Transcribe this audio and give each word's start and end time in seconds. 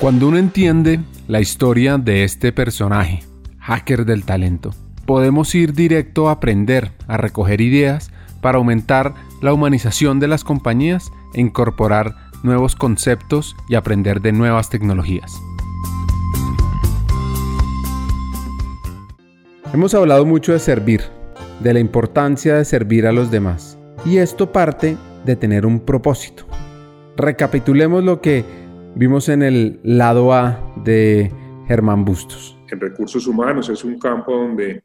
Cuando 0.00 0.26
uno 0.28 0.38
entiende 0.38 1.00
la 1.28 1.40
historia 1.40 1.98
de 1.98 2.24
este 2.24 2.52
personaje, 2.52 3.22
hacker 3.60 4.04
del 4.04 4.24
talento, 4.24 4.74
podemos 5.06 5.54
ir 5.54 5.72
directo 5.72 6.28
a 6.28 6.32
aprender, 6.32 6.90
a 7.06 7.16
recoger 7.16 7.60
ideas 7.60 8.10
para 8.40 8.58
aumentar 8.58 9.14
la 9.40 9.52
humanización 9.52 10.18
de 10.18 10.28
las 10.28 10.42
compañías 10.42 11.10
e 11.32 11.40
incorporar 11.40 12.16
nuevos 12.42 12.74
conceptos 12.74 13.56
y 13.68 13.76
aprender 13.76 14.20
de 14.20 14.32
nuevas 14.32 14.68
tecnologías. 14.68 15.32
Hemos 19.72 19.94
hablado 19.94 20.26
mucho 20.26 20.52
de 20.52 20.58
servir, 20.58 21.02
de 21.60 21.72
la 21.72 21.80
importancia 21.80 22.56
de 22.56 22.64
servir 22.64 23.06
a 23.06 23.12
los 23.12 23.30
demás, 23.30 23.78
y 24.04 24.18
esto 24.18 24.50
parte 24.52 24.96
de 25.24 25.36
tener 25.36 25.64
un 25.64 25.80
propósito. 25.80 26.46
Recapitulemos 27.16 28.02
lo 28.02 28.20
que 28.20 28.63
vimos 28.96 29.28
en 29.28 29.42
el 29.42 29.80
lado 29.82 30.32
A 30.32 30.74
de 30.84 31.32
Germán 31.66 32.04
Bustos. 32.04 32.56
En 32.70 32.80
recursos 32.80 33.26
humanos 33.26 33.68
es 33.68 33.84
un 33.84 33.98
campo 33.98 34.36
donde 34.36 34.84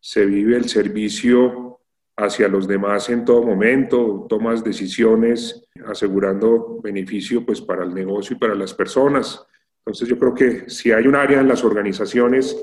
se 0.00 0.26
vive 0.26 0.56
el 0.56 0.68
servicio 0.68 1.80
hacia 2.16 2.48
los 2.48 2.68
demás 2.68 3.08
en 3.10 3.24
todo 3.24 3.42
momento, 3.42 4.26
tomas 4.28 4.62
decisiones 4.62 5.66
asegurando 5.86 6.80
beneficio 6.82 7.44
pues 7.44 7.60
para 7.60 7.84
el 7.84 7.94
negocio 7.94 8.36
y 8.36 8.38
para 8.38 8.54
las 8.54 8.72
personas. 8.72 9.44
Entonces 9.78 10.08
yo 10.08 10.18
creo 10.18 10.34
que 10.34 10.70
si 10.70 10.92
hay 10.92 11.06
un 11.06 11.16
área 11.16 11.40
en 11.40 11.48
las 11.48 11.64
organizaciones 11.64 12.56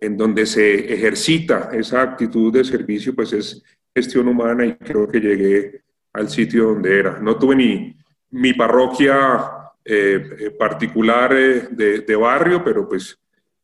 en 0.00 0.16
donde 0.16 0.46
se 0.46 0.92
ejercita 0.92 1.70
esa 1.72 2.02
actitud 2.02 2.52
de 2.52 2.64
servicio, 2.64 3.14
pues 3.14 3.32
es 3.32 3.62
gestión 3.94 4.28
humana 4.28 4.64
y 4.66 4.74
creo 4.74 5.06
que 5.08 5.20
llegué 5.20 5.82
al 6.12 6.28
sitio 6.28 6.66
donde 6.66 6.98
era. 6.98 7.18
No 7.20 7.36
tuve 7.36 7.56
ni 7.56 7.96
mi 8.30 8.54
parroquia 8.54 9.61
eh, 9.84 10.54
particular 10.58 11.32
eh, 11.32 11.68
de, 11.70 12.16
barrio, 12.16 12.62
pero 12.62 12.88
pues 12.88 13.18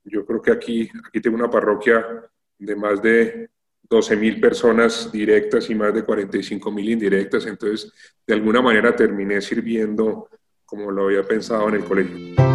yo 0.05 0.24
creo 0.24 0.42
que 0.42 0.50
aquí, 0.50 0.91
aquí 1.06 1.20
tengo 1.20 1.36
una 1.36 1.50
parroquia 1.50 2.05
de 2.58 2.77
más 2.77 3.00
de 3.00 3.50
12 3.88 4.16
mil 4.16 4.41
personas 4.41 5.11
directas 5.12 5.70
y 5.70 5.74
más 5.74 5.94
de 5.94 6.05
45 6.05 6.70
mil 6.70 6.89
indirectas, 6.91 7.46
entonces 7.46 7.92
de 8.27 8.34
alguna 8.34 8.61
manera 8.61 8.94
terminé 8.94 9.41
sirviendo 9.41 10.28
como 10.64 10.91
lo 10.91 11.05
había 11.05 11.22
pensado 11.22 11.69
en 11.69 11.77
el 11.77 11.84
colegio. 11.84 12.48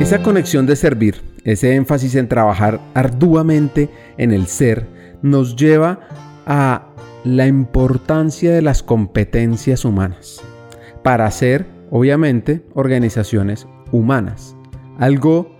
Esa 0.00 0.22
conexión 0.22 0.66
de 0.66 0.76
servir, 0.76 1.22
ese 1.44 1.74
énfasis 1.74 2.14
en 2.16 2.28
trabajar 2.28 2.78
arduamente 2.92 3.88
en 4.18 4.32
el 4.32 4.46
ser, 4.48 4.86
nos 5.22 5.56
lleva 5.56 6.06
a 6.44 6.93
la 7.24 7.46
importancia 7.46 8.52
de 8.52 8.60
las 8.60 8.82
competencias 8.82 9.86
humanas 9.86 10.44
para 11.02 11.24
hacer, 11.24 11.64
obviamente, 11.90 12.62
organizaciones 12.74 13.66
humanas. 13.92 14.56
Algo 14.98 15.50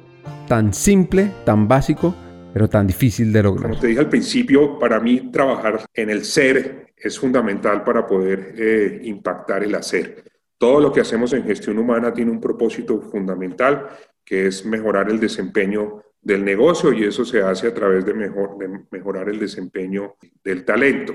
tan 0.47 0.75
simple, 0.75 1.31
tan 1.47 1.67
básico, 1.67 2.15
pero 2.53 2.69
tan 2.69 2.87
difícil 2.87 3.33
de 3.33 3.43
lograr. 3.43 3.71
Como 3.71 3.81
te 3.81 3.87
dije 3.89 4.01
al 4.01 4.11
principio, 4.11 4.79
para 4.79 5.01
mí 5.01 5.31
trabajar 5.33 5.87
en 5.95 6.11
el 6.11 6.25
ser 6.25 6.93
es 6.97 7.19
fundamental 7.19 7.83
para 7.83 8.06
poder 8.06 8.55
eh, 8.59 9.01
impactar 9.05 9.65
el 9.65 9.75
hacer. 9.75 10.23
Todo 10.59 10.81
lo 10.81 10.93
que 10.93 11.01
hacemos 11.01 11.33
en 11.33 11.45
gestión 11.45 11.78
humana 11.78 12.12
tiene 12.12 12.31
un 12.31 12.41
propósito 12.41 13.01
fundamental, 13.01 13.89
que 14.25 14.47
es 14.47 14.65
mejorar 14.67 15.11
el 15.11 15.19
desempeño 15.19 16.03
del 16.25 16.44
negocio 16.44 16.92
y 16.92 17.05
eso 17.05 17.25
se 17.25 17.42
hace 17.42 17.69
a 17.69 17.75
través 17.75 18.05
de, 18.05 18.14
mejor, 18.14 18.56
de 18.58 18.80
mejorar 18.91 19.28
el 19.28 19.39
desempeño 19.39 20.17
del 20.42 20.64
talento. 20.64 21.12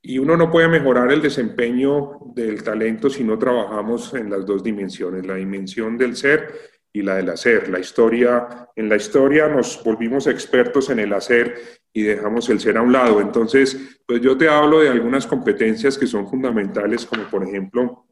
Y 0.00 0.18
uno 0.18 0.36
no 0.36 0.50
puede 0.50 0.68
mejorar 0.68 1.12
el 1.12 1.20
desempeño 1.20 2.18
del 2.34 2.62
talento 2.62 3.10
si 3.10 3.24
no 3.24 3.36
trabajamos 3.36 4.14
en 4.14 4.30
las 4.30 4.46
dos 4.46 4.62
dimensiones, 4.62 5.26
la 5.26 5.34
dimensión 5.34 5.98
del 5.98 6.16
ser 6.16 6.54
y 6.92 7.02
la 7.02 7.16
del 7.16 7.30
hacer. 7.30 7.68
La 7.68 7.80
historia, 7.80 8.70
en 8.76 8.88
la 8.88 8.96
historia 8.96 9.48
nos 9.48 9.82
volvimos 9.82 10.28
expertos 10.28 10.88
en 10.90 11.00
el 11.00 11.12
hacer 11.12 11.56
y 11.92 12.02
dejamos 12.04 12.48
el 12.48 12.60
ser 12.60 12.78
a 12.78 12.82
un 12.82 12.92
lado. 12.92 13.20
Entonces, 13.20 14.00
pues 14.06 14.20
yo 14.20 14.38
te 14.38 14.48
hablo 14.48 14.80
de 14.80 14.88
algunas 14.88 15.26
competencias 15.26 15.98
que 15.98 16.06
son 16.06 16.28
fundamentales, 16.28 17.04
como 17.04 17.24
por 17.24 17.42
ejemplo 17.42 18.06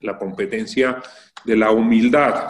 la 0.00 0.16
competencia 0.16 1.02
de 1.44 1.56
la 1.56 1.72
humildad. 1.72 2.48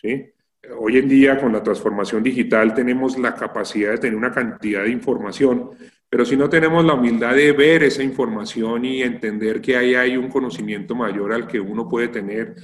¿sí? 0.00 0.33
Hoy 0.78 0.98
en 0.98 1.08
día, 1.08 1.38
con 1.38 1.52
la 1.52 1.62
transformación 1.62 2.22
digital, 2.22 2.74
tenemos 2.74 3.18
la 3.18 3.34
capacidad 3.34 3.90
de 3.90 3.98
tener 3.98 4.16
una 4.16 4.32
cantidad 4.32 4.84
de 4.84 4.90
información, 4.90 5.70
pero 6.08 6.24
si 6.24 6.36
no 6.36 6.48
tenemos 6.48 6.84
la 6.84 6.94
humildad 6.94 7.34
de 7.34 7.52
ver 7.52 7.82
esa 7.82 8.02
información 8.02 8.84
y 8.84 9.02
entender 9.02 9.60
que 9.60 9.76
ahí 9.76 9.94
hay 9.94 10.16
un 10.16 10.28
conocimiento 10.28 10.94
mayor 10.94 11.32
al 11.32 11.46
que 11.46 11.60
uno 11.60 11.88
puede 11.88 12.08
tener, 12.08 12.54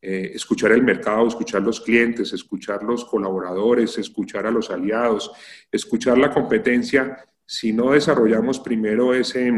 eh, 0.00 0.30
escuchar 0.34 0.72
el 0.72 0.82
mercado, 0.82 1.26
escuchar 1.26 1.62
los 1.62 1.80
clientes, 1.80 2.32
escuchar 2.32 2.82
los 2.82 3.04
colaboradores, 3.04 3.98
escuchar 3.98 4.46
a 4.46 4.50
los 4.50 4.70
aliados, 4.70 5.30
escuchar 5.70 6.16
la 6.18 6.30
competencia, 6.30 7.18
si 7.44 7.72
no 7.72 7.90
desarrollamos 7.90 8.60
primero 8.60 9.12
ese, 9.12 9.52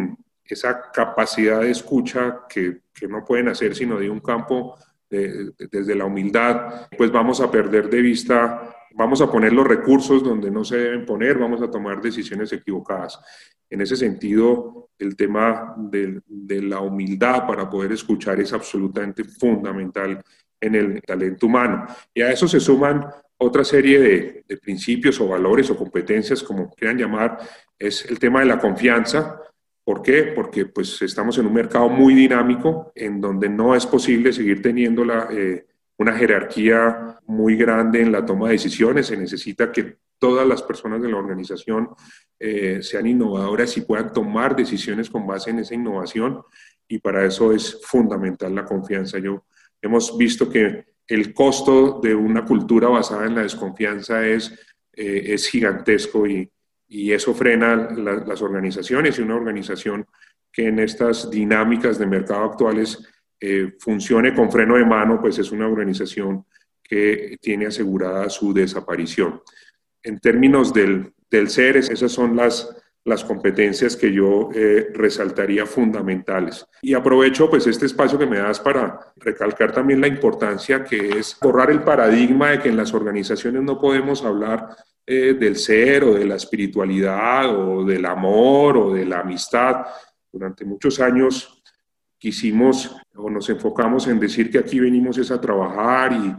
esa 0.45 0.91
capacidad 0.93 1.61
de 1.61 1.71
escucha 1.71 2.41
que, 2.49 2.81
que 2.93 3.07
no 3.07 3.25
pueden 3.25 3.49
hacer 3.49 3.75
sino 3.75 3.99
de 3.99 4.11
un 4.11 4.21
campo 4.21 4.77
desde 5.13 5.95
la 5.95 6.07
humildad, 6.07 6.89
pues 6.97 7.13
vamos 7.13 7.41
a 7.41 7.51
perder 7.51 7.91
de 7.91 8.01
vista, 8.01 8.75
vamos 8.95 9.21
a 9.21 9.31
poner 9.31 9.53
los 9.53 9.67
recursos 9.67 10.23
donde 10.23 10.51
no 10.51 10.65
se 10.65 10.79
deben 10.79 11.05
poner, 11.05 11.39
vamos 11.39 11.61
a 11.61 11.71
tomar 11.71 12.01
decisiones 12.01 12.53
equivocadas. 12.53 13.21
En 13.69 13.81
ese 13.81 13.97
sentido, 13.97 14.91
el 14.99 15.17
tema 15.17 15.75
de, 15.77 16.21
de 16.27 16.63
la 16.63 16.81
humildad 16.81 17.47
para 17.47 17.69
poder 17.69 17.93
escuchar 17.93 18.41
es 18.41 18.53
absolutamente 18.53 19.25
fundamental 19.25 20.23
en 20.61 20.75
el 20.75 21.03
talento 21.03 21.47
humano. 21.47 21.87
Y 22.15 22.23
a 22.23 22.31
eso 22.31 22.49
se 22.49 22.61
suman 22.61 23.05
otra 23.37 23.65
serie 23.65 23.99
de, 23.99 24.45
de, 24.47 24.57
principios 24.57 25.21
o 25.21 25.29
valores 25.29 25.69
o 25.71 25.77
competencias, 25.77 26.43
como 26.43 26.71
quieran 26.71 26.97
llamar, 26.97 27.39
es 27.79 28.05
el 28.07 28.19
tema 28.19 28.41
de 28.41 28.47
la 28.47 28.59
confianza, 28.59 29.41
¿Por 29.85 30.03
qué? 30.03 30.33
Porque 30.35 30.67
pues 30.67 31.03
estamos 31.03 31.37
en 31.39 31.47
un 31.47 31.55
mercado 31.55 31.89
muy 31.89 32.15
dinámico 32.15 32.93
en 32.95 33.21
donde 33.21 33.49
no 33.49 33.75
es 33.75 33.85
posible 33.85 34.33
seguir 34.33 34.63
teniendo 34.63 35.05
la, 35.05 35.29
eh, 35.31 35.67
una 35.99 36.15
jerarquía 36.15 37.19
muy 37.27 37.57
grande 37.57 38.01
en 38.01 38.13
la 38.13 38.25
toma 38.25 38.47
de 38.47 38.55
decisiones. 38.55 39.07
Se 39.07 39.17
necesita 39.17 39.73
que 39.73 39.97
todas 40.19 40.47
las 40.47 40.63
personas 40.63 41.03
de 41.03 41.09
la 41.09 41.17
organización 41.17 41.89
eh, 42.39 42.81
sean 42.81 43.09
innovadoras 43.09 43.77
y 43.77 43.81
puedan 43.81 44.13
tomar 44.13 44.55
decisiones 44.55 45.11
con 45.11 45.27
base 45.27 45.51
en 45.51 45.59
esa 45.59 45.75
innovación 45.75 46.43
y 46.87 46.99
para 46.99 47.25
eso 47.25 47.53
es 47.53 47.81
fundamental 47.83 48.55
la 48.55 48.65
confianza. 48.65 49.19
Yo, 49.19 49.45
hemos 49.81 50.17
visto 50.17 50.49
que 50.49 50.85
el 51.09 51.35
costo 51.35 52.01
de 52.01 52.15
una 52.15 52.45
cultura 52.45 52.89
basada 52.89 53.27
en 53.27 53.35
la 53.35 53.43
desconfianza 53.43 54.25
es, 54.25 54.53
eh, 54.93 55.25
es 55.27 55.49
gigantesco 55.49 56.27
y, 56.27 56.49
y 56.93 57.11
eso 57.11 57.33
frena 57.33 57.75
las 57.75 58.43
organizaciones 58.43 59.19
y 59.19 59.23
una 59.23 59.37
organización 59.37 60.05
que 60.53 60.67
en 60.67 60.79
estas 60.79 61.31
dinámicas 61.31 61.99
de 61.99 62.07
mercado 62.07 62.45
actuales 62.45 63.03
eh, 63.41 63.73
funcione 63.79 64.35
con 64.35 64.53
freno 64.53 64.77
de 64.77 64.85
mano, 64.85 65.19
pues 65.19 65.39
es 65.39 65.51
una 65.53 65.67
organización 65.67 66.45
que 66.83 67.39
tiene 67.41 67.65
asegurada 67.65 68.29
su 68.29 68.53
desaparición. 68.53 69.41
En 70.03 70.21
términos 70.21 70.75
del, 70.75 71.15
del 71.31 71.49
ser, 71.49 71.79
esas 71.79 72.13
son 72.13 72.37
las, 72.37 72.77
las 73.05 73.25
competencias 73.25 73.97
que 73.97 74.13
yo 74.13 74.51
eh, 74.55 74.89
resaltaría 74.93 75.65
fundamentales. 75.65 76.67
Y 76.83 76.93
aprovecho 76.93 77.49
pues 77.49 77.67
este 77.67 77.87
espacio 77.87 78.19
que 78.19 78.27
me 78.27 78.37
das 78.37 78.61
para 78.61 79.15
recalcar 79.17 79.73
también 79.73 80.03
la 80.03 80.09
importancia 80.09 80.85
que 80.85 81.19
es 81.19 81.39
borrar 81.41 81.71
el 81.71 81.83
paradigma 81.85 82.51
de 82.51 82.59
que 82.59 82.69
en 82.69 82.77
las 82.77 82.93
organizaciones 82.93 83.63
no 83.63 83.81
podemos 83.81 84.23
hablar 84.27 84.77
del 85.13 85.57
ser 85.57 86.05
o 86.05 86.15
de 86.15 86.25
la 86.25 86.37
espiritualidad 86.37 87.57
o 87.57 87.85
del 87.85 88.05
amor 88.07 88.77
o 88.77 88.95
de 88.95 89.05
la 89.05 89.21
amistad. 89.21 89.87
Durante 90.31 90.65
muchos 90.65 91.01
años 91.01 91.63
quisimos 92.19 92.97
o 93.15 93.29
nos 93.29 93.49
enfocamos 93.51 94.07
en 94.07 94.21
decir 94.21 94.51
que 94.51 94.59
aquí 94.59 94.81
venimos 94.81 95.19
es 95.19 95.31
a 95.31 95.41
trabajar 95.41 96.13
y, 96.13 96.35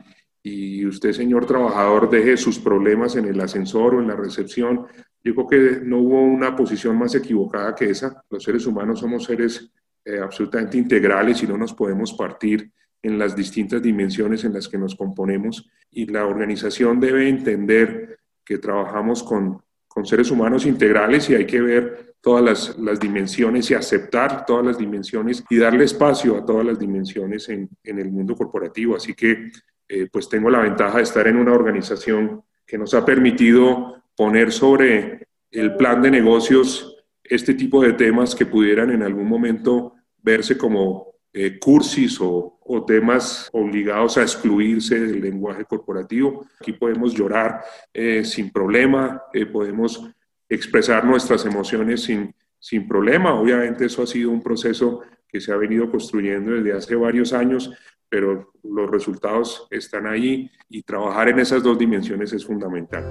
y 0.49 0.85
usted, 0.85 1.13
señor 1.13 1.45
trabajador, 1.45 2.09
deje 2.09 2.35
sus 2.35 2.59
problemas 2.59 3.15
en 3.15 3.25
el 3.25 3.39
ascensor 3.39 3.95
o 3.95 4.01
en 4.01 4.07
la 4.07 4.15
recepción. 4.15 4.85
Yo 5.23 5.33
creo 5.35 5.47
que 5.47 5.85
no 5.85 5.99
hubo 5.99 6.21
una 6.21 6.55
posición 6.55 6.97
más 6.97 7.15
equivocada 7.15 7.73
que 7.73 7.89
esa. 7.89 8.23
Los 8.29 8.43
seres 8.43 8.65
humanos 8.65 8.99
somos 8.99 9.23
seres 9.23 9.71
eh, 10.05 10.19
absolutamente 10.19 10.77
integrales 10.77 11.41
y 11.43 11.47
no 11.47 11.57
nos 11.57 11.73
podemos 11.73 12.13
partir 12.13 12.71
en 13.01 13.19
las 13.19 13.35
distintas 13.35 13.81
dimensiones 13.81 14.43
en 14.43 14.53
las 14.53 14.67
que 14.67 14.77
nos 14.77 14.95
componemos 14.95 15.69
y 15.91 16.05
la 16.05 16.25
organización 16.25 16.99
debe 16.99 17.29
entender 17.29 18.17
que 18.45 18.57
trabajamos 18.57 19.23
con, 19.23 19.61
con 19.87 20.05
seres 20.05 20.31
humanos 20.31 20.65
integrales 20.65 21.29
y 21.29 21.35
hay 21.35 21.45
que 21.45 21.61
ver 21.61 22.15
todas 22.21 22.43
las, 22.43 22.77
las, 22.79 22.99
dimensiones 22.99 23.69
y 23.69 23.73
aceptar 23.73 24.45
todas 24.45 24.65
las 24.65 24.77
dimensiones 24.77 25.43
y 25.49 25.57
darle 25.57 25.83
espacio 25.83 26.37
a 26.37 26.45
todas 26.45 26.65
las 26.65 26.79
dimensiones 26.79 27.49
en, 27.49 27.69
en 27.83 27.99
el 27.99 28.11
mundo 28.11 28.35
corporativo. 28.35 28.95
Así 28.95 29.13
que 29.13 29.51
eh, 29.89 30.07
pues 30.11 30.29
tengo 30.29 30.49
la 30.49 30.59
ventaja 30.59 30.97
de 30.97 31.03
estar 31.03 31.27
en 31.27 31.37
una 31.37 31.53
organización 31.53 32.43
que 32.65 32.77
nos 32.77 32.93
ha 32.93 33.05
permitido 33.05 34.03
poner 34.15 34.51
sobre 34.51 35.27
el 35.51 35.75
plan 35.75 36.01
de 36.01 36.11
negocios 36.11 36.97
este 37.23 37.53
tipo 37.53 37.81
de 37.81 37.93
temas 37.93 38.35
que 38.35 38.45
pudieran 38.45 38.91
en 38.91 39.03
algún 39.03 39.27
momento 39.27 39.93
verse 40.17 40.57
como 40.57 41.13
eh, 41.31 41.59
cursis 41.59 42.19
o, 42.21 42.52
o 42.65 42.85
temas 42.85 43.49
obligados 43.51 44.17
a 44.17 44.21
excluirse 44.21 44.99
del 44.99 45.21
lenguaje 45.21 45.65
corporativo. 45.65 46.45
Aquí 46.59 46.73
podemos 46.73 47.13
llorar 47.13 47.61
eh, 47.93 48.23
sin 48.23 48.51
problema, 48.51 49.23
eh, 49.33 49.45
podemos 49.45 50.09
expresar 50.49 51.05
nuestras 51.05 51.45
emociones 51.45 52.03
sin, 52.03 52.33
sin 52.59 52.87
problema. 52.87 53.33
Obviamente 53.33 53.85
eso 53.85 54.03
ha 54.03 54.07
sido 54.07 54.29
un 54.31 54.41
proceso 54.41 55.01
que 55.27 55.41
se 55.41 55.51
ha 55.51 55.57
venido 55.57 55.89
construyendo 55.89 56.51
desde 56.51 56.73
hace 56.73 56.95
varios 56.95 57.33
años, 57.33 57.71
pero 58.07 58.51
los 58.63 58.89
resultados 58.89 59.67
están 59.71 60.05
ahí 60.05 60.49
y 60.69 60.83
trabajar 60.83 61.29
en 61.29 61.39
esas 61.39 61.63
dos 61.63 61.77
dimensiones 61.77 62.31
es 62.33 62.45
fundamental. 62.45 63.09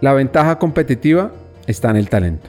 La 0.00 0.14
ventaja 0.14 0.58
competitiva 0.58 1.32
está 1.66 1.90
en 1.90 1.96
el 1.96 2.08
talento. 2.08 2.48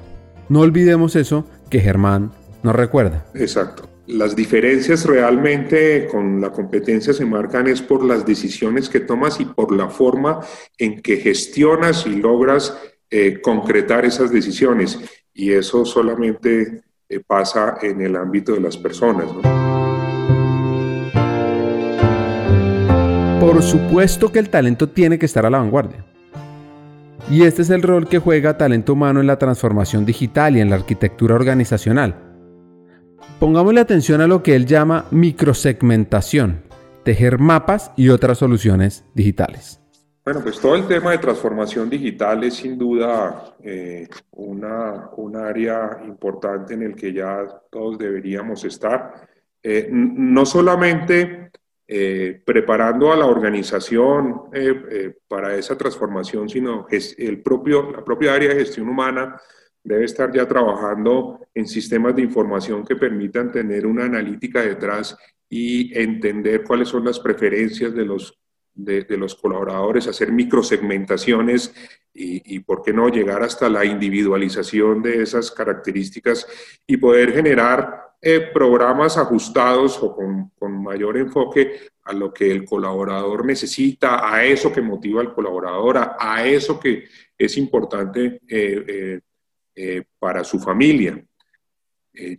No 0.50 0.62
olvidemos 0.62 1.16
eso 1.16 1.46
que 1.70 1.80
Germán 1.80 2.32
nos 2.64 2.76
recuerda. 2.76 3.26
Exacto. 3.34 3.93
Las 4.08 4.36
diferencias 4.36 5.06
realmente 5.06 6.08
con 6.12 6.42
la 6.42 6.52
competencia 6.52 7.14
se 7.14 7.26
marcan 7.26 7.68
es 7.68 7.82
por 7.82 8.04
las 8.04 8.26
decisiones 8.26 8.90
que 8.90 9.00
tomas 9.00 9.40
y 9.40 9.46
por 9.46 9.74
la 9.74 9.88
forma 9.88 10.42
en 10.78 11.02
que 11.02 11.18
gestionas 11.18 12.06
y 12.06 12.18
logras 12.18 12.78
eh, 13.10 13.40
concretar 13.40 14.04
esas 14.04 14.30
decisiones. 14.30 15.00
Y 15.34 15.54
eso 15.54 15.86
solamente 15.86 16.84
eh, 17.08 17.22
pasa 17.26 17.78
en 17.82 18.02
el 18.02 18.18
ámbito 18.18 18.52
de 18.54 18.60
las 18.60 18.76
personas. 18.76 19.28
Por 23.40 23.64
supuesto 23.64 24.34
que 24.34 24.40
el 24.40 24.50
talento 24.50 24.90
tiene 24.90 25.18
que 25.18 25.28
estar 25.28 25.46
a 25.46 25.50
la 25.50 25.60
vanguardia. 25.60 26.06
Y 27.32 27.44
este 27.44 27.62
es 27.62 27.70
el 27.70 27.82
rol 27.82 28.10
que 28.10 28.20
juega 28.20 28.58
talento 28.58 28.92
humano 28.94 29.22
en 29.22 29.28
la 29.28 29.40
transformación 29.40 30.06
digital 30.06 30.58
y 30.58 30.60
en 30.60 30.70
la 30.70 30.76
arquitectura 30.76 31.36
organizacional. 31.36 32.33
Pongámosle 33.40 33.82
atención 33.82 34.22
a 34.22 34.28
lo 34.28 34.42
que 34.42 34.56
él 34.56 34.66
llama 34.66 35.06
microsegmentación, 35.12 36.64
tejer 37.04 37.40
mapas 37.40 37.92
y 37.98 38.10
otras 38.10 38.38
soluciones 38.38 39.04
digitales. 39.14 39.82
Bueno, 40.24 40.40
pues 40.42 40.58
todo 40.62 40.76
el 40.76 40.88
tema 40.88 41.12
de 41.12 41.18
transformación 41.18 41.90
digital 41.90 42.46
es 42.46 42.54
sin 42.54 42.78
duda 42.78 43.56
eh, 43.62 44.08
una, 44.32 45.10
un 45.18 45.36
área 45.36 46.00
importante 46.06 46.76
en 46.76 46.84
el 46.84 46.96
que 46.96 47.12
ya 47.12 47.46
todos 47.70 47.98
deberíamos 47.98 48.64
estar. 48.64 49.28
Eh, 49.62 49.90
no 49.92 50.46
solamente 50.46 51.52
eh, 51.86 52.42
preparando 52.46 53.12
a 53.12 53.18
la 53.18 53.26
organización 53.26 54.44
para 55.28 55.58
esa 55.58 55.78
transformación, 55.78 56.48
sino 56.48 56.88
el 56.90 57.42
propio, 57.42 57.92
la 57.92 58.06
propia 58.06 58.34
área 58.34 58.50
de 58.50 58.56
gestión 58.56 58.88
humana 58.88 59.38
debe 59.84 60.06
estar 60.06 60.32
ya 60.32 60.48
trabajando 60.48 61.40
en 61.54 61.68
sistemas 61.68 62.16
de 62.16 62.22
información 62.22 62.86
que 62.86 62.96
permitan 62.96 63.52
tener 63.52 63.86
una 63.86 64.06
analítica 64.06 64.62
detrás 64.62 65.18
y 65.50 65.98
entender 65.98 66.64
cuáles 66.64 66.88
son 66.88 67.06
las 67.06 67.20
preferencias 67.20 67.94
de 67.94 68.06
los, 68.06 68.40
de, 68.74 69.06
los 69.18 69.36
colaboradores, 69.36 70.08
hacer 70.08 70.32
microsegmentaciones 70.32 71.74
y, 72.14 72.56
y, 72.56 72.60
por 72.60 72.82
qué 72.82 72.94
no, 72.94 73.10
llegar 73.10 73.44
hasta 73.44 73.70
la 73.70 73.86
individualización 73.86 75.04
de 75.04 75.22
esas 75.22 75.52
características 75.52 76.48
y 76.88 76.98
poder 76.98 77.34
generar 77.34 78.14
eh, 78.26 78.40
programas 78.54 79.18
ajustados 79.18 80.02
o 80.02 80.16
con, 80.16 80.52
con, 80.58 80.82
mayor 80.82 81.18
enfoque 81.18 81.90
a 82.04 82.14
lo 82.14 82.34
que 82.34 82.50
el 82.50 82.64
colaborador 82.64 83.46
necesita, 83.46 84.34
a 84.34 84.46
eso 84.46 84.72
que 84.72 84.82
motiva 84.82 85.20
al 85.20 85.34
colaborador, 85.34 86.16
a, 86.18 86.48
eso 86.48 86.80
que 86.80 87.04
es 87.38 87.58
importante 87.58 88.40
eh, 88.48 88.86
eh, 88.88 89.20
para 90.20 90.44
su 90.44 90.60
familia. 90.60 91.24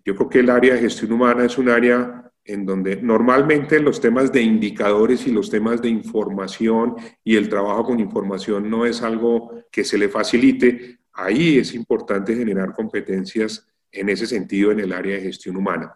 yo 0.05 0.15
creo 0.15 0.29
que 0.29 0.39
el 0.41 0.51
área 0.51 0.75
de 0.75 0.81
gestión 0.81 1.13
humana 1.13 1.45
es 1.45 1.59
un 1.59 1.69
área 1.69 2.25
en 2.45 2.67
donde 2.67 2.97
normalmente 2.97 3.81
los 3.81 4.01
temas 4.01 4.31
de 4.31 4.43
indicadores 4.43 5.27
y 5.27 5.33
los 5.33 5.49
temas 5.49 5.81
de 5.81 5.89
información 5.89 6.95
y 7.23 7.37
el 7.37 7.49
trabajo 7.49 7.85
con 7.85 8.01
información 8.01 8.69
no 8.69 8.85
es 8.85 9.03
algo 9.03 9.65
que 9.71 9.83
se 9.83 9.97
le 9.97 10.09
facilite. 10.09 10.99
Ahí 11.13 11.59
es 11.59 11.75
importante 11.75 12.37
generar 12.37 12.73
competencias 12.75 13.67
en 13.91 14.09
ese 14.11 14.27
sentido 14.27 14.73
en 14.73 14.81
el 14.81 14.93
área 14.93 15.17
de 15.17 15.23
gestión 15.23 15.57
humana. 15.57 15.95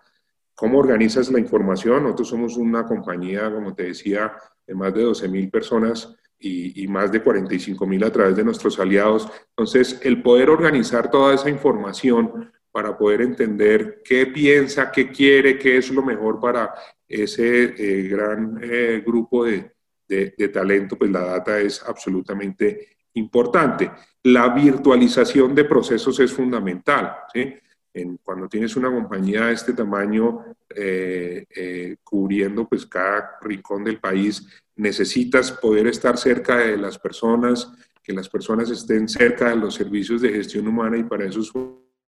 ¿Cómo 0.54 0.78
organizas 0.78 1.30
la 1.30 1.38
información? 1.38 2.02
Nosotros 2.02 2.28
somos 2.28 2.56
una 2.56 2.84
compañía, 2.86 3.52
como 3.52 3.74
te 3.74 3.84
decía, 3.84 4.32
de 4.66 4.74
más 4.74 4.94
de 4.94 5.02
12 5.02 5.28
mil 5.28 5.50
personas 5.50 6.16
y, 6.40 6.86
más 6.88 7.10
de 7.10 7.22
45 7.22 7.86
mil 7.86 8.04
a 8.04 8.12
través 8.12 8.36
de 8.36 8.44
nuestros 8.44 8.78
aliados. 8.78 9.28
Entonces, 9.50 10.00
el 10.02 10.22
poder 10.22 10.50
organizar 10.50 11.10
toda 11.10 11.34
esa 11.34 11.50
información 11.50 12.52
para 12.70 12.96
poder 12.96 13.22
entender 13.22 14.02
qué 14.04 14.26
piensa, 14.26 14.90
qué 14.90 15.10
quiere, 15.10 15.58
qué 15.58 15.78
es 15.78 15.90
lo 15.90 16.02
mejor 16.02 16.38
para 16.38 16.72
ese 17.06 17.74
eh, 17.76 18.08
gran 18.08 18.58
eh, 18.62 19.02
grupo 19.04 19.44
de, 19.44 19.72
de, 20.06 20.34
de 20.36 20.48
talento, 20.48 20.96
pues 20.96 21.10
la 21.10 21.22
data 21.22 21.58
es 21.58 21.82
absolutamente 21.82 22.98
importante. 23.14 23.90
La 24.22 24.48
virtualización 24.50 25.54
de 25.54 25.64
procesos 25.64 26.20
es 26.20 26.32
fundamental. 26.32 27.16
¿sí? 27.32 27.54
Cuando 28.22 28.48
tienes 28.48 28.76
una 28.76 28.90
compañía 28.90 29.46
de 29.46 29.52
este 29.52 29.72
tamaño 29.72 30.44
eh, 30.74 31.44
eh, 31.54 31.96
cubriendo 32.02 32.68
pues 32.68 32.86
cada 32.86 33.38
rincón 33.40 33.84
del 33.84 33.98
país, 33.98 34.46
necesitas 34.76 35.52
poder 35.52 35.86
estar 35.86 36.16
cerca 36.18 36.58
de 36.58 36.76
las 36.76 36.98
personas, 36.98 37.70
que 38.02 38.12
las 38.12 38.28
personas 38.28 38.70
estén 38.70 39.08
cerca 39.08 39.50
de 39.50 39.56
los 39.56 39.74
servicios 39.74 40.22
de 40.22 40.30
gestión 40.30 40.68
humana 40.68 40.96
y 40.98 41.04
para 41.04 41.26
eso 41.26 41.40
es 41.40 41.52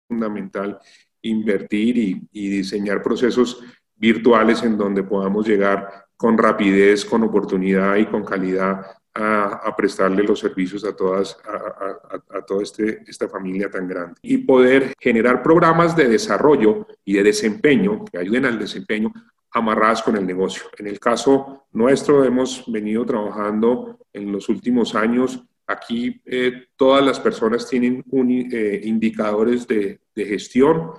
fundamental 0.07 0.79
invertir 1.21 1.97
y, 1.97 2.27
y 2.31 2.49
diseñar 2.49 3.01
procesos 3.01 3.61
virtuales 3.95 4.63
en 4.63 4.77
donde 4.77 5.03
podamos 5.03 5.47
llegar 5.47 6.05
con 6.15 6.37
rapidez, 6.37 7.05
con 7.05 7.23
oportunidad 7.23 7.95
y 7.97 8.05
con 8.05 8.23
calidad 8.23 8.85
a, 9.15 9.75
prestarle 9.75 10.23
los 10.23 10.39
servicios 10.39 10.83
a, 10.85 10.95
todas, 10.95 11.37
a, 11.45 12.41
toda 12.41 12.63
este, 12.63 13.03
esta 13.07 13.27
familia 13.27 13.69
tan 13.69 13.87
grande. 13.87 14.15
Y 14.21 14.39
poder 14.39 14.93
generar 14.99 15.41
programas 15.41 15.95
de 15.95 16.07
desarrollo 16.07 16.87
y 17.03 17.13
de 17.13 17.23
desempeño 17.23 18.05
que 18.05 18.17
ayuden 18.17 18.45
al 18.45 18.59
desempeño 18.59 19.11
amarradas 19.51 20.03
con 20.03 20.15
el 20.15 20.25
negocio. 20.25 20.63
En 20.77 20.87
el 20.87 20.99
caso 20.99 21.65
nuestro 21.71 22.23
hemos 22.23 22.63
venido 22.67 23.05
trabajando 23.05 23.97
en 24.13 24.31
los 24.31 24.47
últimos 24.49 24.95
años. 24.95 25.43
Aquí 25.67 26.21
eh, 26.25 26.67
todas 26.75 27.03
las 27.03 27.19
personas 27.19 27.67
tienen 27.67 28.03
eh, 28.51 28.81
indicadores 28.83 29.67
de, 29.67 29.99
de 30.15 30.25
gestión 30.25 30.91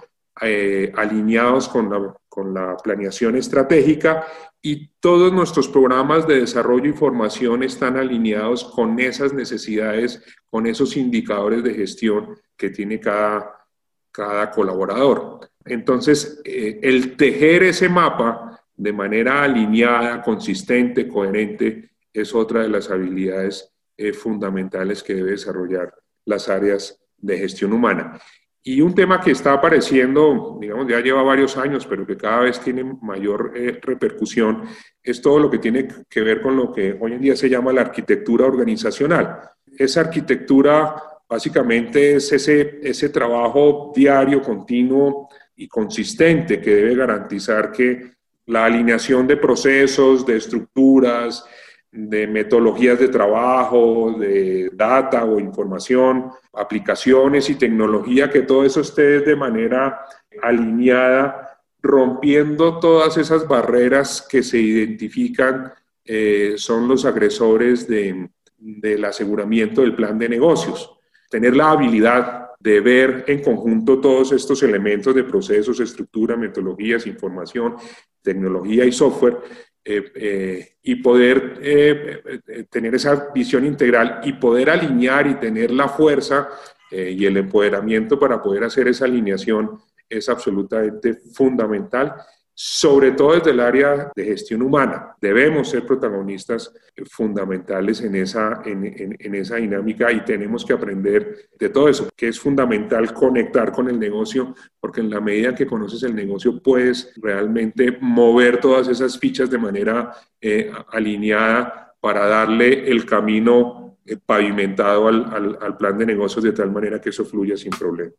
eh, 0.43 0.93
alineados 0.97 1.69
con 1.69 1.91
la, 1.91 2.20
con 2.31 2.55
la 2.55 2.77
planeación 2.77 3.37
estratégica 3.37 4.25
y 4.63 4.93
todos 5.01 5.33
nuestros 5.33 5.69
programas 5.69 6.27
de 6.27 6.41
desarrollo 6.41 6.89
y 6.89 6.95
formación 6.95 7.63
están 7.65 7.97
alineados 7.97 8.65
con 8.65 8.99
esas 9.01 9.35
necesidades, 9.35 10.23
con 10.49 10.67
esos 10.67 10.97
indicadores 10.97 11.65
de 11.65 11.75
gestión 11.75 12.39
que 12.57 12.71
tiene 12.71 13.01
cada, 13.01 13.67
cada 14.13 14.51
colaborador. 14.51 15.41
Entonces, 15.65 16.41
eh, 16.45 16.79
el 16.83 17.17
tejer 17.17 17.65
ese 17.65 17.89
mapa 17.89 18.63
de 18.77 18.93
manera 18.93 19.43
alineada, 19.43 20.23
consistente, 20.23 21.09
coherente, 21.09 21.91
es 22.13 22.35
otra 22.35 22.63
de 22.63 22.69
las 22.69 22.91
habilidades 22.91 23.73
eh, 23.97 24.13
fundamentales 24.13 25.03
que 25.03 25.15
debe 25.15 25.33
desarrollar 25.33 25.93
las 26.25 26.49
áreas 26.49 26.99
de 27.19 27.39
gestión 27.39 27.73
humana. 27.73 28.21
Y 28.63 28.83
un 28.83 28.95
tema 28.95 29.21
que 29.21 29.31
está 29.31 29.55
apareciendo, 29.55 30.59
digamos, 30.61 30.87
ya 30.87 31.01
lleva 31.01 31.23
varios 31.23 31.57
años, 31.57 31.87
pero 31.87 32.07
que 32.07 32.17
cada 32.17 32.41
vez 32.41 32.61
tiene 32.61 32.85
mayor 33.01 33.53
eh, 33.57 33.79
repercusión, 33.81 34.65
es 35.03 35.23
todo 35.23 35.39
lo 35.39 35.51
que 35.51 35.59
tiene 35.59 35.89
que 36.09 36.21
ver 36.21 36.43
con 36.43 36.57
lo 36.57 36.71
que 36.71 36.97
hoy 37.01 37.15
en 37.15 37.23
día 37.23 37.37
se 37.37 37.49
llama 37.49 37.73
la 37.73 37.81
arquitectura 37.81 38.45
organizacional. 38.45 39.41
Esa 39.79 40.03
arquitectura 40.03 40.95
básicamente 41.27 42.17
es 42.17 42.33
ese, 42.33 42.81
ese 42.83 43.09
trabajo 43.09 43.93
diario, 43.95 44.43
continuo 44.43 45.31
y 45.57 45.67
consistente 45.67 46.61
que 46.61 46.75
debe 46.75 46.97
garantizar 46.97 47.73
que 47.73 48.13
la 48.47 48.67
alineación 48.67 49.27
de 49.27 49.37
procesos, 49.37 50.27
de 50.27 50.37
estructuras, 50.37 51.45
de 51.93 52.27
metodologías 52.27 52.99
de 52.99 53.09
trabajo, 53.09 54.15
de 54.19 54.71
data 54.73 55.25
o 55.25 55.41
información, 55.41 56.31
aplicaciones 56.53 57.51
y 57.51 57.57
tecnología, 57.57 58.31
que 58.31 58.43
todo 58.43 58.65
eso 58.65 58.81
esté 58.81 59.21
de 59.21 59.37
manera 59.37 60.01
alineada, 60.43 61.59
rompiendo 61.83 62.79
todas 62.79 63.17
esas 63.17 63.49
barreras 63.49 64.27
que 64.29 64.43
se 64.43 64.59
identifican 64.59 65.73
eh, 66.05 66.55
son 66.57 66.87
los 66.89 67.05
agresores 67.05 67.87
del 67.89 69.05
aseguramiento 69.05 69.81
del 69.81 69.95
plan 69.95 70.19
de 70.19 70.29
negocios. 70.29 70.93
Tener 71.31 71.57
la 71.57 71.71
habilidad 71.71 72.51
de 72.59 72.81
ver 72.81 73.25
en 73.27 73.43
conjunto 73.43 74.01
todos 74.01 74.33
estos 74.33 74.63
elementos 74.63 75.15
de 75.15 75.25
procesos, 75.25 75.81
estructura, 75.81 76.37
metodologías, 76.37 77.07
información, 77.07 77.77
tecnología 78.23 78.85
y 78.85 78.93
software 78.93 79.39
eh, 79.83 80.13
eh, 80.15 80.77
y 80.83 80.97
poder 80.97 81.59
eh, 81.63 82.67
tener 82.69 82.95
esa 82.95 83.31
visión 83.33 83.65
integral 83.65 84.21
y 84.25 84.35
poder 84.35 84.69
alinear 84.69 85.27
y 85.27 85.37
tener 85.37 85.71
la 85.71 85.89
fuerza 85.89 86.49
y 86.93 87.25
el 87.25 87.37
empoderamiento 87.37 88.19
para 88.19 88.43
poder 88.43 88.65
hacer 88.65 88.89
esa 88.89 89.05
alineación 89.05 89.79
es 90.09 90.29
absolutamente 90.29 91.15
fundamental 91.33 92.15
sobre 92.55 93.13
todo 93.13 93.35
desde 93.35 93.53
el 93.53 93.61
área 93.61 94.13
de 94.15 94.25
gestión 94.25 94.63
humana. 94.63 95.15
Debemos 95.21 95.71
ser 95.71 95.87
protagonistas 95.87 96.73
fundamentales 97.11 98.03
en 98.03 98.15
esa, 98.17 98.61
en, 98.65 99.35
esa 99.35 99.57
dinámica 99.57 100.13
y 100.13 100.25
tenemos 100.25 100.65
que 100.65 100.75
aprender 100.75 101.49
de 101.59 101.69
todo 101.71 101.89
eso, 101.89 102.09
que 102.15 102.29
es 102.29 102.39
fundamental 102.39 103.15
conectar 103.15 103.73
con 103.73 103.89
el 103.89 103.99
negocio, 103.99 104.55
porque 104.79 105.01
en 105.01 105.11
la 105.11 105.21
medida 105.21 105.55
que 105.55 105.67
conoces 105.67 106.03
el 106.03 106.15
negocio 106.15 106.63
puedes 106.63 107.13
realmente 107.17 107.97
mover 108.01 108.61
todas 108.61 108.89
esas 108.89 109.19
fichas 109.19 109.51
de 109.51 109.59
manera 109.59 110.13
eh, 110.41 110.71
alineada 110.89 111.95
para 112.01 112.27
darle 112.27 112.91
el 112.91 113.07
camino 113.07 113.99
eh, 114.05 114.17
pavimentado 114.25 115.09
al, 115.09 115.59
al 115.61 115.77
plan 115.77 115.97
de 115.97 116.07
negocios 116.07 116.45
de 116.45 116.53
tal 116.53 116.71
manera 116.71 117.01
que 117.01 117.11
eso 117.11 117.25
fluya 117.25 117.57
sin 117.57 117.71
problema. 117.71 118.13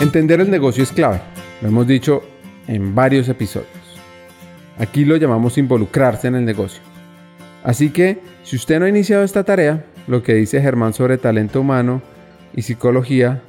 Entender 0.00 0.40
el 0.40 0.50
negocio 0.50 0.82
es 0.82 0.92
clave, 0.92 1.20
lo 1.60 1.68
hemos 1.68 1.86
dicho 1.86 2.22
en 2.66 2.94
varios 2.94 3.28
episodios. 3.28 3.68
Aquí 4.78 5.04
lo 5.04 5.16
llamamos 5.16 5.58
involucrarse 5.58 6.28
en 6.28 6.36
el 6.36 6.46
negocio. 6.46 6.80
Así 7.62 7.90
que, 7.90 8.18
si 8.42 8.56
usted 8.56 8.78
no 8.78 8.86
ha 8.86 8.88
iniciado 8.88 9.24
esta 9.24 9.44
tarea, 9.44 9.84
lo 10.06 10.22
que 10.22 10.32
dice 10.32 10.62
Germán 10.62 10.94
sobre 10.94 11.18
talento 11.18 11.60
humano 11.60 12.00
y 12.54 12.62
psicología 12.62 13.42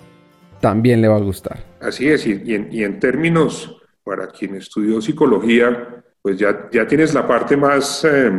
también 0.60 1.02
le 1.02 1.08
va 1.08 1.16
a 1.16 1.22
gustar. 1.22 1.64
Así 1.80 2.10
es, 2.10 2.28
y, 2.28 2.44
en, 2.54 3.00
términos, 3.00 3.82
para 4.04 4.28
quien 4.28 4.56
estudió 4.56 5.00
psicología, 5.00 6.04
pues 6.22 6.38
ya, 6.38 6.70
ya 6.70 6.86
tienes 6.86 7.14
la 7.14 7.26
parte 7.26 7.56
más, 7.56 8.04
eh, 8.04 8.30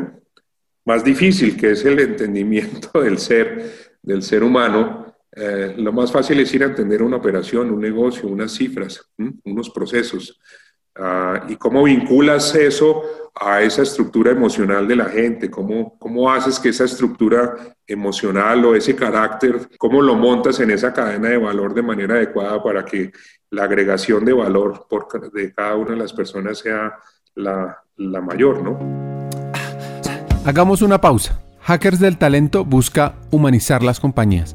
más 0.84 1.02
difícil, 1.02 1.56
que 1.56 1.70
es 1.70 1.84
el 1.86 1.98
entendimiento 1.98 3.00
del 3.00 3.16
ser, 3.16 3.72
del 4.02 4.22
ser 4.22 4.44
humano, 4.44 5.01
eh, 5.34 5.74
lo 5.78 5.92
más 5.92 6.12
fácil 6.12 6.40
es 6.40 6.52
ir 6.52 6.62
a 6.62 6.66
entender 6.66 7.02
una 7.02 7.16
operación, 7.16 7.70
un 7.70 7.80
negocio, 7.80 8.28
unas 8.28 8.52
cifras, 8.52 9.02
unos 9.44 9.70
procesos. 9.70 10.38
Ah, 10.94 11.46
y 11.48 11.56
cómo 11.56 11.84
vinculas 11.84 12.54
eso 12.54 13.02
a 13.34 13.62
esa 13.62 13.80
estructura 13.80 14.30
emocional 14.30 14.86
de 14.86 14.96
la 14.96 15.06
gente, 15.06 15.50
cómo, 15.50 15.98
cómo 15.98 16.30
haces 16.30 16.60
que 16.60 16.68
esa 16.68 16.84
estructura 16.84 17.56
emocional 17.86 18.62
o 18.66 18.74
ese 18.74 18.94
carácter, 18.94 19.70
cómo 19.78 20.02
lo 20.02 20.14
montas 20.16 20.60
en 20.60 20.70
esa 20.70 20.92
cadena 20.92 21.30
de 21.30 21.38
valor 21.38 21.72
de 21.72 21.82
manera 21.82 22.16
adecuada 22.16 22.62
para 22.62 22.84
que 22.84 23.10
la 23.48 23.64
agregación 23.64 24.26
de 24.26 24.34
valor 24.34 24.86
por, 24.86 25.32
de 25.32 25.54
cada 25.54 25.76
una 25.76 25.92
de 25.92 25.96
las 25.96 26.12
personas 26.12 26.58
sea 26.58 26.92
la, 27.34 27.82
la 27.96 28.20
mayor, 28.20 28.62
¿no? 28.62 28.78
Hagamos 30.44 30.82
una 30.82 31.00
pausa. 31.00 31.40
Hackers 31.62 32.00
del 32.00 32.18
Talento 32.18 32.66
busca 32.66 33.14
humanizar 33.30 33.82
las 33.82 33.98
compañías 33.98 34.54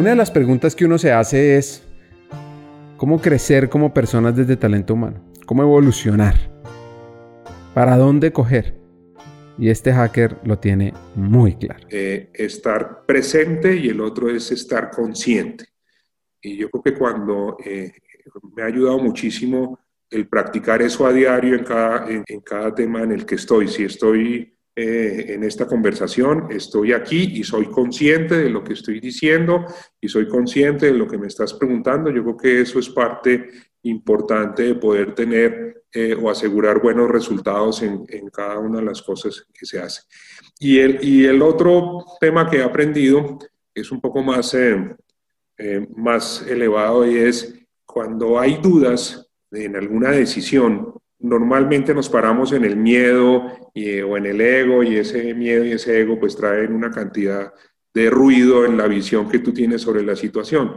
Una 0.00 0.08
de 0.08 0.16
las 0.16 0.30
preguntas 0.30 0.74
que 0.74 0.86
uno 0.86 0.96
se 0.96 1.12
hace 1.12 1.58
es, 1.58 1.82
¿cómo 2.96 3.20
crecer 3.20 3.68
como 3.68 3.92
personas 3.92 4.34
desde 4.34 4.56
talento 4.56 4.94
humano? 4.94 5.22
¿Cómo 5.44 5.62
evolucionar? 5.62 6.36
¿Para 7.74 7.98
dónde 7.98 8.32
coger? 8.32 8.80
Y 9.58 9.68
este 9.68 9.92
hacker 9.92 10.38
lo 10.42 10.58
tiene 10.58 10.94
muy 11.14 11.54
claro. 11.56 11.86
Eh, 11.90 12.30
estar 12.32 13.04
presente 13.04 13.76
y 13.76 13.90
el 13.90 14.00
otro 14.00 14.34
es 14.34 14.50
estar 14.50 14.90
consciente. 14.90 15.66
Y 16.40 16.56
yo 16.56 16.70
creo 16.70 16.82
que 16.82 16.94
cuando 16.94 17.58
eh, 17.62 17.92
me 18.56 18.62
ha 18.62 18.66
ayudado 18.68 19.00
muchísimo 19.00 19.80
el 20.08 20.26
practicar 20.28 20.80
eso 20.80 21.06
a 21.06 21.12
diario 21.12 21.54
en 21.54 21.64
cada, 21.64 22.08
en 22.08 22.40
cada 22.40 22.74
tema 22.74 23.02
en 23.02 23.12
el 23.12 23.26
que 23.26 23.34
estoy. 23.34 23.68
Si 23.68 23.84
estoy 23.84 24.56
eh, 24.76 25.26
en 25.34 25.42
esta 25.42 25.66
conversación, 25.66 26.46
estoy 26.50 26.92
aquí 26.92 27.32
y 27.34 27.44
soy 27.44 27.66
consciente 27.66 28.36
de 28.36 28.50
lo 28.50 28.62
que 28.62 28.74
estoy 28.74 29.00
diciendo 29.00 29.64
y 30.00 30.08
soy 30.08 30.28
consciente 30.28 30.86
de 30.86 30.98
lo 30.98 31.08
que 31.08 31.18
me 31.18 31.26
estás 31.26 31.54
preguntando. 31.54 32.10
Yo 32.10 32.22
creo 32.22 32.36
que 32.36 32.60
eso 32.60 32.78
es 32.78 32.88
parte 32.88 33.50
importante 33.82 34.62
de 34.62 34.74
poder 34.76 35.14
tener 35.14 35.84
eh, 35.92 36.14
o 36.14 36.30
asegurar 36.30 36.80
buenos 36.80 37.10
resultados 37.10 37.82
en, 37.82 38.06
cada 38.32 38.58
una 38.58 38.78
de 38.78 38.84
las 38.84 39.02
cosas 39.02 39.44
que 39.52 39.66
se 39.66 39.80
hace. 39.80 40.02
Y 40.58 40.78
el, 40.78 41.02
y 41.02 41.24
el 41.24 41.42
otro 41.42 42.04
tema 42.20 42.48
que 42.48 42.58
he 42.58 42.62
aprendido 42.62 43.38
es 43.74 43.90
un 43.90 44.00
poco 44.00 44.22
más, 44.22 44.54
eh, 44.54 44.96
más 45.96 46.46
elevado 46.46 47.10
y 47.10 47.16
es 47.16 47.60
cuando 47.84 48.38
hay 48.38 48.58
dudas 48.62 49.28
en 49.50 49.74
alguna 49.74 50.10
decisión, 50.12 50.94
normalmente 51.20 51.94
nos 51.94 52.08
paramos 52.08 52.52
en 52.52 52.64
el 52.64 52.76
miedo 52.76 53.70
y, 53.74 54.00
o 54.00 54.16
en 54.16 54.26
el 54.26 54.40
ego 54.40 54.82
y 54.82 54.96
ese 54.96 55.34
miedo 55.34 55.64
y 55.64 55.72
ese 55.72 56.00
ego 56.00 56.18
pues 56.18 56.36
traen 56.36 56.72
una 56.72 56.90
cantidad 56.90 57.52
de 57.92 58.10
ruido 58.10 58.64
en 58.64 58.76
la 58.76 58.86
visión 58.86 59.28
que 59.28 59.40
tú 59.40 59.52
tienes 59.52 59.82
sobre 59.82 60.02
la 60.02 60.16
situación. 60.16 60.76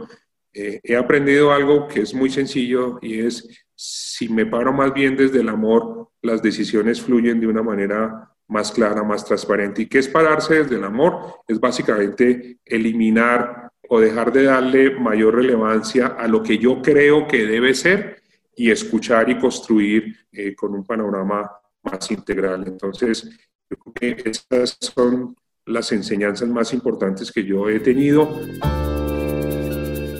Eh, 0.52 0.80
he 0.82 0.96
aprendido 0.96 1.52
algo 1.52 1.88
que 1.88 2.02
es 2.02 2.14
muy 2.14 2.30
sencillo 2.30 2.98
y 3.02 3.20
es 3.20 3.48
si 3.74 4.28
me 4.28 4.46
paro 4.46 4.72
más 4.72 4.92
bien 4.94 5.16
desde 5.16 5.40
el 5.40 5.48
amor, 5.48 6.10
las 6.22 6.42
decisiones 6.42 7.00
fluyen 7.00 7.40
de 7.40 7.46
una 7.46 7.62
manera 7.62 8.30
más 8.46 8.70
clara, 8.70 9.02
más 9.02 9.24
transparente. 9.24 9.82
¿Y 9.82 9.86
qué 9.86 9.98
es 9.98 10.08
pararse 10.08 10.62
desde 10.62 10.76
el 10.76 10.84
amor? 10.84 11.40
Es 11.48 11.58
básicamente 11.58 12.58
eliminar 12.64 13.70
o 13.88 14.00
dejar 14.00 14.32
de 14.32 14.44
darle 14.44 14.90
mayor 14.90 15.34
relevancia 15.36 16.06
a 16.06 16.28
lo 16.28 16.42
que 16.42 16.58
yo 16.58 16.80
creo 16.82 17.26
que 17.26 17.46
debe 17.46 17.74
ser 17.74 18.23
y 18.56 18.70
escuchar 18.70 19.28
y 19.30 19.38
construir 19.38 20.16
eh, 20.32 20.54
con 20.54 20.74
un 20.74 20.84
panorama 20.84 21.50
más 21.82 22.10
integral. 22.10 22.64
Entonces, 22.66 23.28
yo 23.70 23.76
creo 23.76 24.16
que 24.16 24.30
esas 24.30 24.76
son 24.80 25.36
las 25.66 25.92
enseñanzas 25.92 26.48
más 26.48 26.72
importantes 26.72 27.32
que 27.32 27.44
yo 27.44 27.68
he 27.68 27.80
tenido. 27.80 28.28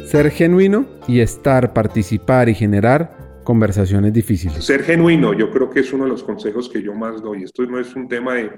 Ser 0.06 0.30
genuino 0.30 0.86
y 1.06 1.20
estar, 1.20 1.72
participar 1.72 2.48
y 2.48 2.54
generar 2.54 3.24
conversaciones 3.44 4.12
difíciles. 4.12 4.64
Ser 4.64 4.82
genuino, 4.82 5.34
yo 5.34 5.50
creo 5.50 5.70
que 5.70 5.80
es 5.80 5.92
uno 5.92 6.04
de 6.04 6.10
los 6.10 6.24
consejos 6.24 6.68
que 6.68 6.82
yo 6.82 6.94
más 6.94 7.22
doy. 7.22 7.44
Esto 7.44 7.64
no 7.66 7.78
es 7.78 7.94
un 7.94 8.08
tema 8.08 8.34
de 8.34 8.50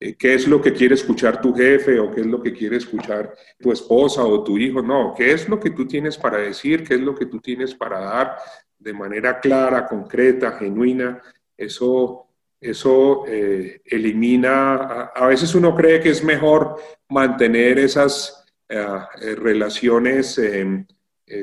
eh, 0.00 0.16
qué 0.18 0.34
es 0.34 0.48
lo 0.48 0.60
que 0.60 0.72
quiere 0.72 0.94
escuchar 0.96 1.40
tu 1.40 1.54
jefe 1.54 1.98
o 1.98 2.10
qué 2.10 2.22
es 2.22 2.26
lo 2.26 2.42
que 2.42 2.52
quiere 2.52 2.76
escuchar 2.76 3.32
tu 3.58 3.72
esposa 3.72 4.24
o 4.24 4.42
tu 4.42 4.58
hijo. 4.58 4.82
No, 4.82 5.14
qué 5.16 5.32
es 5.32 5.48
lo 5.48 5.60
que 5.60 5.70
tú 5.70 5.86
tienes 5.86 6.18
para 6.18 6.38
decir, 6.38 6.82
qué 6.82 6.94
es 6.94 7.00
lo 7.00 7.14
que 7.14 7.26
tú 7.26 7.40
tienes 7.40 7.74
para 7.74 8.00
dar 8.00 8.36
de 8.82 8.92
manera 8.92 9.38
clara, 9.38 9.86
concreta, 9.86 10.52
genuina, 10.52 11.22
eso, 11.56 12.26
eso 12.60 13.24
eh, 13.26 13.80
elimina, 13.84 15.10
a, 15.14 15.26
veces 15.26 15.54
uno 15.54 15.74
cree 15.74 16.00
que 16.00 16.10
es 16.10 16.24
mejor 16.24 16.76
mantener 17.08 17.78
esas 17.78 18.44
eh, 18.68 18.84
eh, 19.20 19.34
relaciones, 19.36 20.38
em, 20.38 20.86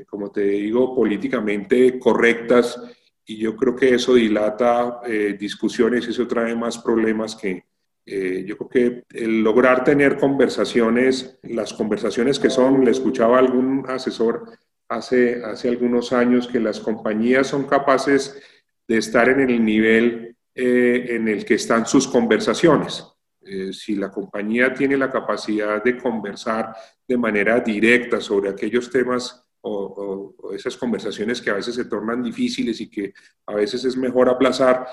como 0.07 0.29
te 0.29 0.41
digo, 0.41 0.93
políticamente 0.93 1.97
correctas, 1.97 2.79
y 3.25 3.37
yo 3.37 3.55
creo 3.55 3.75
que 3.75 3.95
eso 3.95 4.13
dilata 4.13 5.01
discusiones 5.39 6.05
y 6.05 6.11
eso 6.11 6.27
trae 6.27 6.55
más 6.55 6.77
problemas 6.77 7.35
que, 7.35 7.63
yo 8.05 8.55
creo 8.57 8.69
que 8.69 9.03
el 9.19 9.41
lograr 9.41 9.83
tener 9.83 10.17
conversaciones, 10.17 11.39
las 11.41 11.73
conversaciones 11.73 12.37
que 12.37 12.51
son, 12.51 12.85
le 12.85 12.91
escuchaba 12.91 13.39
algún 13.39 13.83
asesor 13.87 14.45
hace, 14.89 15.43
hace 15.45 15.69
algunos 15.69 16.11
años 16.11 16.47
que 16.47 16.59
las 16.59 16.79
compañías 16.79 17.47
son 17.47 17.65
capaces 17.65 18.41
de 18.87 18.97
estar 18.97 19.29
en 19.29 19.39
el 19.39 19.63
nivel 19.63 20.35
eh, 20.55 21.05
en 21.09 21.27
el 21.27 21.45
que 21.45 21.53
están 21.53 21.85
sus 21.85 22.07
conversaciones. 22.07 23.05
Eh, 23.41 23.71
si 23.71 23.95
la 23.95 24.11
compañía 24.11 24.73
tiene 24.73 24.97
la 24.97 25.09
capacidad 25.09 25.81
de 25.81 25.95
conversar 25.95 26.75
de 27.07 27.17
manera 27.17 27.59
directa 27.59 28.19
sobre 28.19 28.49
aquellos 28.49 28.89
temas 28.89 29.45
o, 29.61 30.35
esas 30.53 30.75
conversaciones 30.75 31.41
que 31.41 31.49
a 31.49 31.55
veces 31.55 31.75
se 31.75 31.85
tornan 31.85 32.23
difíciles 32.23 32.81
y 32.81 32.89
que 32.89 33.13
a 33.45 33.53
veces 33.53 33.85
es 33.85 33.95
mejor 33.95 34.29
aplazar, 34.29 34.87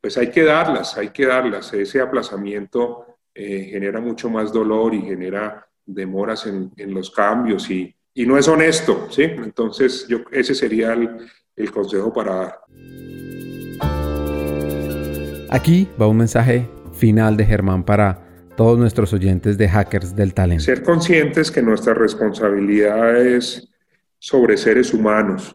pues 0.00 0.16
hay 0.16 0.30
que 0.30 0.44
darlas, 0.44 0.96
hay 0.96 1.10
que 1.10 1.26
darlas. 1.26 1.72
Ese 1.74 2.00
aplazamiento 2.00 3.18
eh, 3.34 3.68
genera 3.70 4.00
mucho 4.00 4.30
más 4.30 4.52
dolor 4.52 4.94
y 4.94 5.02
genera 5.02 5.66
demoras 5.84 6.46
en, 6.46 6.70
en 6.76 6.94
los 6.94 7.10
cambios 7.10 7.68
y, 7.70 7.94
y 8.14 8.26
no 8.26 8.36
es 8.36 8.48
honesto, 8.48 9.08
¿sí? 9.10 9.22
Entonces, 9.22 10.06
yo, 10.08 10.18
ese 10.32 10.54
sería 10.54 10.92
el, 10.92 11.70
consejo 11.72 12.12
para 12.12 12.34
dar. 12.34 12.60
Aquí 15.50 15.88
va 16.00 16.06
un 16.06 16.16
mensaje 16.16 16.68
final 16.94 17.36
de 17.36 17.44
Germán 17.44 17.84
para 17.84 18.26
todos 18.56 18.78
nuestros 18.78 19.12
oyentes 19.12 19.58
de 19.58 19.68
Hackers 19.68 20.16
del 20.16 20.32
Talento. 20.32 20.64
Ser 20.64 20.82
conscientes 20.82 21.50
que 21.50 21.60
nuestra 21.60 21.92
responsabilidad 21.92 23.16
es 23.16 23.68
sobre 24.18 24.56
seres 24.56 24.94
humanos 24.94 25.54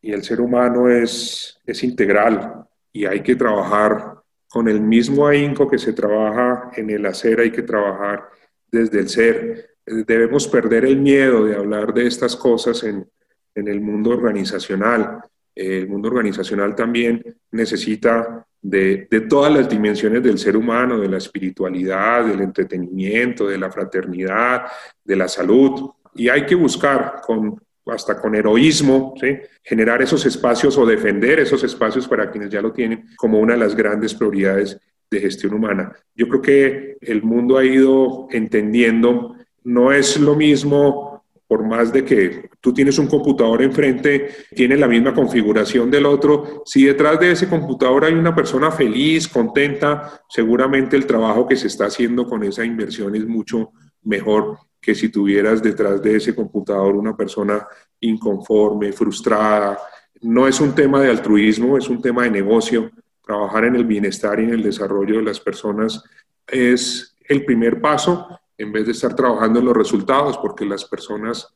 y 0.00 0.12
el 0.12 0.24
ser 0.24 0.40
humano 0.40 0.88
es, 0.88 1.60
es 1.66 1.84
integral 1.84 2.64
y 2.92 3.06
hay 3.06 3.20
que 3.20 3.36
trabajar 3.36 4.22
con 4.48 4.68
el 4.68 4.80
mismo 4.80 5.26
ahínco 5.26 5.68
que 5.68 5.78
se 5.78 5.92
trabaja 5.92 6.70
en 6.76 6.90
el 6.90 7.06
hacer, 7.06 7.40
hay 7.40 7.50
que 7.50 7.62
trabajar 7.62 8.28
desde 8.70 9.00
el 9.00 9.08
ser. 9.08 9.71
Debemos 9.84 10.46
perder 10.48 10.84
el 10.84 10.98
miedo 10.98 11.44
de 11.44 11.56
hablar 11.56 11.92
de 11.92 12.06
estas 12.06 12.36
cosas 12.36 12.82
en, 12.84 13.06
en 13.54 13.68
el 13.68 13.80
mundo 13.80 14.10
organizacional. 14.10 15.20
El 15.54 15.88
mundo 15.88 16.08
organizacional 16.08 16.74
también 16.74 17.22
necesita 17.50 18.46
de, 18.60 19.08
de, 19.10 19.22
todas 19.22 19.52
las 19.52 19.68
dimensiones 19.68 20.22
del 20.22 20.38
ser 20.38 20.56
humano, 20.56 20.98
de 20.98 21.08
la 21.08 21.18
espiritualidad, 21.18 22.24
del 22.24 22.40
entretenimiento, 22.40 23.48
de 23.48 23.58
la 23.58 23.70
fraternidad, 23.70 24.66
de 25.04 25.16
la 25.16 25.28
salud. 25.28 25.90
Y 26.14 26.28
hay 26.28 26.46
que 26.46 26.54
buscar 26.54 27.20
con, 27.24 27.60
hasta 27.86 28.20
con 28.20 28.34
heroísmo, 28.34 29.14
generar 29.62 30.02
esos 30.02 30.24
espacios 30.26 30.78
o 30.78 30.86
defender 30.86 31.40
esos 31.40 31.64
espacios 31.64 32.06
para 32.06 32.30
quienes 32.30 32.50
ya 32.50 32.62
lo 32.62 32.72
tienen 32.72 33.08
como 33.16 33.40
una 33.40 33.54
de 33.54 33.60
las 33.60 33.74
grandes 33.74 34.14
prioridades 34.14 34.78
de 35.10 35.20
gestión 35.20 35.54
humana. 35.54 35.92
Yo 36.14 36.28
creo 36.28 36.42
que 36.42 36.96
el 37.00 37.22
mundo 37.22 37.58
ha 37.58 37.64
ido 37.64 38.28
entendiendo, 38.30 39.36
no 39.64 39.92
es 39.92 40.18
lo 40.18 40.34
mismo 40.34 41.12
por 41.52 41.66
más 41.66 41.92
de 41.92 42.02
que 42.02 42.48
tú 42.62 42.72
tienes 42.72 42.98
un 42.98 43.08
computador 43.08 43.60
enfrente, 43.60 44.30
tiene 44.54 44.74
la 44.74 44.88
misma 44.88 45.12
configuración 45.12 45.90
del 45.90 46.06
otro, 46.06 46.62
si 46.64 46.86
detrás 46.86 47.20
de 47.20 47.32
ese 47.32 47.46
computador 47.46 48.06
hay 48.06 48.14
una 48.14 48.34
persona 48.34 48.70
feliz, 48.70 49.28
contenta, 49.28 50.22
seguramente 50.30 50.96
el 50.96 51.04
trabajo 51.04 51.46
que 51.46 51.56
se 51.56 51.66
está 51.66 51.84
haciendo 51.84 52.26
con 52.26 52.42
esa 52.42 52.64
inversión 52.64 53.14
es 53.16 53.26
mucho 53.26 53.72
mejor 54.04 54.56
que 54.80 54.94
si 54.94 55.10
tuvieras 55.10 55.62
detrás 55.62 56.02
de 56.02 56.16
ese 56.16 56.34
computador 56.34 56.96
una 56.96 57.14
persona 57.14 57.66
inconforme, 58.00 58.90
frustrada. 58.92 59.78
No 60.22 60.48
es 60.48 60.58
un 60.58 60.74
tema 60.74 61.02
de 61.02 61.10
altruismo, 61.10 61.76
es 61.76 61.88
un 61.90 62.00
tema 62.00 62.24
de 62.24 62.30
negocio. 62.30 62.90
Trabajar 63.22 63.66
en 63.66 63.76
el 63.76 63.84
bienestar 63.84 64.40
y 64.40 64.44
en 64.44 64.54
el 64.54 64.62
desarrollo 64.62 65.18
de 65.18 65.22
las 65.22 65.38
personas 65.38 66.02
es 66.46 67.14
el 67.28 67.44
primer 67.44 67.78
paso 67.80 68.26
en 68.58 68.72
vez 68.72 68.86
de 68.86 68.92
estar 68.92 69.14
trabajando 69.14 69.58
en 69.58 69.66
los 69.66 69.76
resultados, 69.76 70.38
porque 70.38 70.64
las 70.64 70.84
personas 70.84 71.48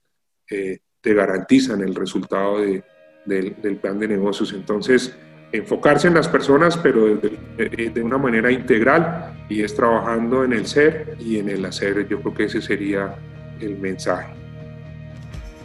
eh, 0.51 0.79
te 1.01 1.15
garantizan 1.15 1.81
el 1.83 1.95
resultado 1.95 2.59
del 2.59 3.77
plan 3.81 3.99
de 3.99 4.09
negocios. 4.09 4.53
Entonces, 4.53 5.17
enfocarse 5.53 6.09
en 6.09 6.15
las 6.15 6.29
personas, 6.29 6.77
pero 6.77 7.17
de, 7.17 7.93
de, 7.95 8.03
una 8.03 8.19
manera 8.19 8.51
integral, 8.51 9.47
y 9.49 9.63
es 9.63 9.75
trabajando 9.75 10.45
en 10.45 10.53
el 10.53 10.67
ser 10.67 11.17
y 11.21 11.39
en 11.39 11.49
el 11.49 11.65
hacer. 11.65 12.09
Yo 12.09 12.21
creo 12.21 12.35
que 12.35 12.45
ese 12.45 12.61
sería 12.61 13.15
el 13.61 13.79
mensaje. 13.79 14.33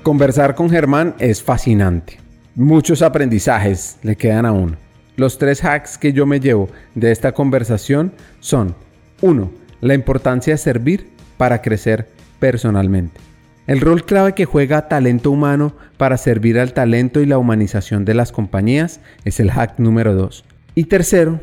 Conversar 0.03 0.55
con 0.55 0.69
Germán 0.69 1.15
es 1.19 1.43
fascinante. 1.43 2.19
Muchos 2.55 3.01
aprendizajes 3.01 3.97
le 4.03 4.15
quedan 4.15 4.45
a 4.45 4.51
uno. 4.51 4.75
Los 5.15 5.37
tres 5.37 5.63
hacks 5.63 5.97
que 5.97 6.13
yo 6.13 6.25
me 6.25 6.39
llevo 6.39 6.69
de 6.95 7.11
esta 7.11 7.33
conversación 7.33 8.13
son 8.39 8.75
1. 9.21 9.51
La 9.81 9.93
importancia 9.93 10.53
de 10.53 10.57
servir 10.57 11.11
para 11.41 11.63
crecer 11.63 12.07
personalmente. 12.37 13.19
El 13.65 13.81
rol 13.81 14.05
clave 14.05 14.35
que 14.35 14.45
juega 14.45 14.87
talento 14.87 15.31
humano 15.31 15.75
para 15.97 16.17
servir 16.17 16.59
al 16.59 16.73
talento 16.73 17.19
y 17.19 17.25
la 17.25 17.39
humanización 17.39 18.05
de 18.05 18.13
las 18.13 18.31
compañías 18.31 18.99
es 19.25 19.39
el 19.39 19.49
hack 19.49 19.79
número 19.79 20.13
2. 20.13 20.45
Y 20.75 20.83
tercero, 20.83 21.39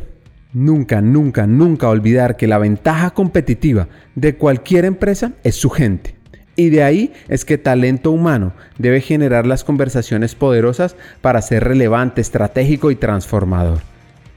nunca, 0.53 1.01
nunca, 1.01 1.49
nunca 1.49 1.89
olvidar 1.89 2.37
que 2.37 2.47
la 2.47 2.59
ventaja 2.59 3.11
competitiva 3.11 3.89
de 4.15 4.37
cualquier 4.37 4.85
empresa 4.85 5.33
es 5.43 5.57
su 5.57 5.69
gente. 5.69 6.15
Y 6.55 6.71
de 6.71 6.85
ahí 6.85 7.13
es 7.27 7.45
que 7.45 7.59
talento 7.59 8.13
humano 8.13 8.53
debe 8.79 9.01
generar 9.01 9.47
las 9.47 9.65
conversaciones 9.65 10.37
poderosas 10.37 10.95
para 11.23 11.43
ser 11.43 11.65
relevante, 11.65 12.21
estratégico 12.21 12.93
y 12.93 12.95
transformador. 12.95 13.81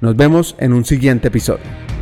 Nos 0.01 0.15
vemos 0.15 0.55
en 0.57 0.73
un 0.73 0.85
siguiente 0.85 1.27
episodio. 1.27 2.00